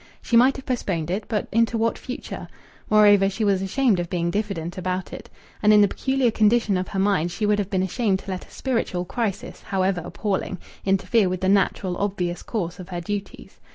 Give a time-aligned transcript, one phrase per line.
[0.19, 2.47] She might have postponed it, but into what future?
[2.89, 5.29] Moreover, she was ashamed of being diffident about it.
[5.61, 8.47] And, in the peculiar condition of her mind, she would have been ashamed to let
[8.47, 13.59] a spiritual crisis, however appalling, interfere with the natural, obvious course of her duties.